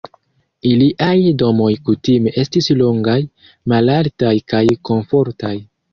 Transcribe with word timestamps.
Iliaj 0.69 1.17
domoj 1.41 1.69
kutime 1.89 2.33
estis 2.45 2.69
longaj, 2.81 3.19
malaltaj 3.75 4.35
kaj 4.55 4.63
komfortaj. 4.91 5.57